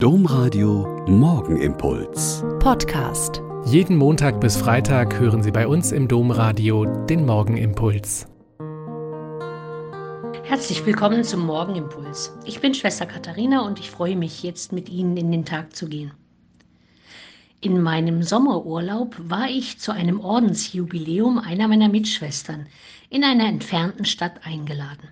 Domradio 0.00 1.04
Morgenimpuls. 1.08 2.44
Podcast. 2.60 3.42
Jeden 3.66 3.96
Montag 3.96 4.40
bis 4.40 4.56
Freitag 4.56 5.18
hören 5.18 5.42
Sie 5.42 5.50
bei 5.50 5.66
uns 5.66 5.90
im 5.90 6.06
Domradio 6.06 6.84
den 7.06 7.26
Morgenimpuls. 7.26 8.28
Herzlich 10.44 10.86
willkommen 10.86 11.24
zum 11.24 11.44
Morgenimpuls. 11.44 12.32
Ich 12.44 12.60
bin 12.60 12.74
Schwester 12.74 13.06
Katharina 13.06 13.62
und 13.62 13.80
ich 13.80 13.90
freue 13.90 14.14
mich 14.14 14.44
jetzt 14.44 14.70
mit 14.70 14.88
Ihnen 14.88 15.16
in 15.16 15.32
den 15.32 15.44
Tag 15.44 15.74
zu 15.74 15.88
gehen. 15.88 16.12
In 17.60 17.82
meinem 17.82 18.22
Sommerurlaub 18.22 19.16
war 19.18 19.48
ich 19.48 19.80
zu 19.80 19.90
einem 19.90 20.20
Ordensjubiläum 20.20 21.40
einer 21.40 21.66
meiner 21.66 21.88
Mitschwestern 21.88 22.68
in 23.10 23.24
einer 23.24 23.48
entfernten 23.48 24.04
Stadt 24.04 24.46
eingeladen. 24.46 25.08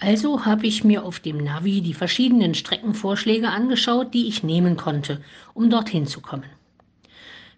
Also 0.00 0.44
habe 0.44 0.66
ich 0.66 0.84
mir 0.84 1.04
auf 1.04 1.18
dem 1.18 1.38
Navi 1.38 1.80
die 1.80 1.94
verschiedenen 1.94 2.54
Streckenvorschläge 2.54 3.48
angeschaut, 3.48 4.14
die 4.14 4.28
ich 4.28 4.44
nehmen 4.44 4.76
konnte, 4.76 5.20
um 5.54 5.70
dorthin 5.70 6.06
zu 6.06 6.20
kommen. 6.20 6.48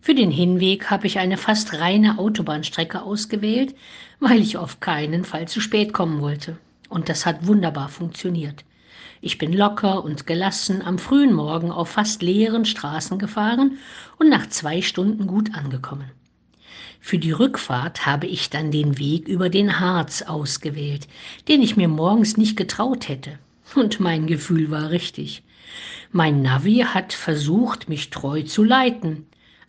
Für 0.00 0.14
den 0.14 0.30
Hinweg 0.30 0.90
habe 0.90 1.06
ich 1.06 1.18
eine 1.18 1.36
fast 1.36 1.74
reine 1.74 2.18
Autobahnstrecke 2.18 3.02
ausgewählt, 3.02 3.74
weil 4.18 4.40
ich 4.40 4.56
auf 4.56 4.80
keinen 4.80 5.24
Fall 5.24 5.48
zu 5.48 5.60
spät 5.60 5.92
kommen 5.92 6.22
wollte. 6.22 6.56
Und 6.88 7.10
das 7.10 7.26
hat 7.26 7.46
wunderbar 7.46 7.90
funktioniert. 7.90 8.64
Ich 9.20 9.36
bin 9.36 9.52
locker 9.52 10.02
und 10.02 10.26
gelassen 10.26 10.80
am 10.80 10.98
frühen 10.98 11.34
Morgen 11.34 11.70
auf 11.70 11.90
fast 11.90 12.22
leeren 12.22 12.64
Straßen 12.64 13.18
gefahren 13.18 13.78
und 14.18 14.30
nach 14.30 14.48
zwei 14.48 14.80
Stunden 14.80 15.26
gut 15.26 15.54
angekommen. 15.54 16.10
Für 17.00 17.18
die 17.18 17.32
Rückfahrt 17.32 18.06
habe 18.06 18.26
ich 18.26 18.50
dann 18.50 18.70
den 18.70 18.98
Weg 18.98 19.28
über 19.28 19.48
den 19.48 19.80
Harz 19.80 20.22
ausgewählt, 20.22 21.08
den 21.48 21.62
ich 21.62 21.76
mir 21.76 21.88
morgens 21.88 22.36
nicht 22.36 22.56
getraut 22.56 23.08
hätte. 23.08 23.38
Und 23.74 24.00
mein 24.00 24.26
Gefühl 24.26 24.70
war 24.70 24.90
richtig. 24.90 25.42
Mein 26.12 26.42
Navi 26.42 26.84
hat 26.86 27.12
versucht, 27.12 27.88
mich 27.88 28.10
treu 28.10 28.42
zu 28.42 28.64
leiten. 28.64 29.26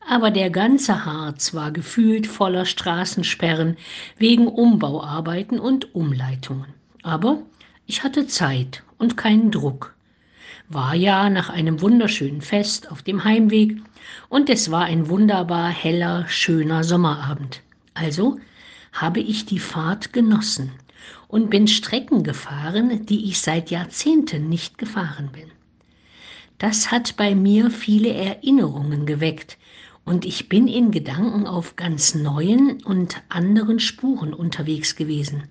Aber 0.09 0.31
der 0.31 0.49
ganze 0.49 1.05
Harz 1.05 1.53
war 1.53 1.71
gefühlt 1.71 2.25
voller 2.25 2.65
Straßensperren 2.65 3.77
wegen 4.17 4.47
Umbauarbeiten 4.47 5.59
und 5.59 5.93
Umleitungen. 5.93 6.73
Aber 7.03 7.43
ich 7.85 8.03
hatte 8.03 8.25
Zeit 8.27 8.83
und 8.97 9.17
keinen 9.17 9.51
Druck 9.51 9.93
war 10.73 10.95
ja 10.95 11.29
nach 11.29 11.49
einem 11.49 11.81
wunderschönen 11.81 12.41
Fest 12.41 12.91
auf 12.91 13.01
dem 13.01 13.23
Heimweg 13.23 13.81
und 14.29 14.49
es 14.49 14.71
war 14.71 14.85
ein 14.85 15.09
wunderbar 15.09 15.69
heller, 15.69 16.25
schöner 16.27 16.83
Sommerabend. 16.83 17.61
Also 17.93 18.39
habe 18.93 19.19
ich 19.19 19.45
die 19.45 19.59
Fahrt 19.59 20.13
genossen 20.13 20.71
und 21.27 21.49
bin 21.49 21.67
Strecken 21.67 22.23
gefahren, 22.23 23.05
die 23.05 23.25
ich 23.25 23.39
seit 23.41 23.71
Jahrzehnten 23.71 24.49
nicht 24.49 24.77
gefahren 24.77 25.29
bin. 25.31 25.51
Das 26.57 26.91
hat 26.91 27.17
bei 27.17 27.35
mir 27.35 27.71
viele 27.71 28.13
Erinnerungen 28.13 29.05
geweckt 29.05 29.57
und 30.05 30.25
ich 30.25 30.47
bin 30.47 30.67
in 30.67 30.91
Gedanken 30.91 31.47
auf 31.47 31.75
ganz 31.75 32.15
neuen 32.15 32.83
und 32.83 33.21
anderen 33.29 33.79
Spuren 33.79 34.33
unterwegs 34.33 34.95
gewesen. 34.95 35.43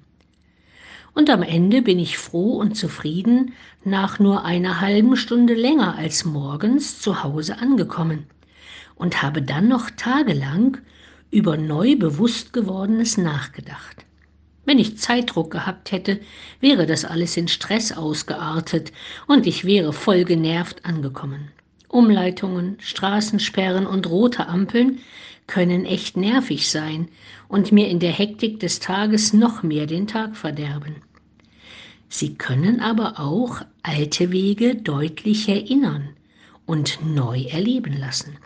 Und 1.14 1.28
am 1.28 1.42
Ende 1.42 1.83
bin 1.83 1.98
ich 1.98 2.19
froh 2.19 2.56
und 2.56 2.77
zufrieden 2.77 3.53
nach 3.84 4.19
nur 4.19 4.44
einer 4.44 4.80
halben 4.80 5.16
Stunde 5.16 5.55
länger 5.55 5.97
als 5.97 6.25
morgens 6.25 7.00
zu 7.00 7.22
Hause 7.22 7.58
angekommen 7.58 8.27
und 8.94 9.22
habe 9.22 9.42
dann 9.42 9.69
noch 9.69 9.91
tagelang 9.91 10.78
über 11.31 11.56
neu 11.56 11.97
bewusst 11.97 12.53
gewordenes 12.53 13.16
nachgedacht. 13.16 14.05
Wenn 14.64 14.78
ich 14.78 14.98
Zeitdruck 14.98 15.50
gehabt 15.50 15.91
hätte, 15.91 16.20
wäre 16.61 16.86
das 16.86 17.05
alles 17.05 17.36
in 17.36 17.48
Stress 17.48 17.92
ausgeartet 17.92 18.92
und 19.27 19.47
ich 19.47 19.64
wäre 19.64 19.92
voll 19.92 20.25
genervt 20.25 20.84
angekommen. 20.84 21.50
Umleitungen, 21.91 22.77
Straßensperren 22.80 23.86
und 23.86 24.08
rote 24.08 24.46
Ampeln 24.46 25.00
können 25.46 25.84
echt 25.84 26.16
nervig 26.16 26.70
sein 26.70 27.08
und 27.48 27.72
mir 27.72 27.88
in 27.88 27.98
der 27.98 28.12
Hektik 28.12 28.60
des 28.60 28.78
Tages 28.78 29.32
noch 29.32 29.64
mehr 29.64 29.87
den 29.87 30.06
Tag 30.06 30.37
verderben. 30.37 30.97
Sie 32.09 32.34
können 32.34 32.81
aber 32.81 33.19
auch 33.19 33.62
alte 33.82 34.31
Wege 34.31 34.76
deutlich 34.76 35.48
erinnern 35.48 36.10
und 36.66 37.00
neu 37.04 37.42
erleben 37.42 37.97
lassen. 37.98 38.37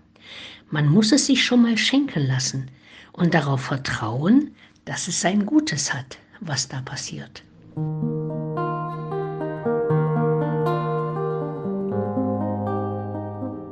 Man 0.71 0.89
muss 0.89 1.13
es 1.13 1.27
sich 1.27 1.45
schon 1.45 1.63
mal 1.63 1.77
schenken 1.77 2.27
lassen 2.27 2.71
und 3.13 3.35
darauf 3.35 3.61
vertrauen, 3.61 4.55
dass 4.87 5.09
es 5.09 5.21
sein 5.21 5.45
Gutes 5.45 5.93
hat, 5.93 6.19
was 6.41 6.69
da 6.69 6.81
passiert. 6.81 7.43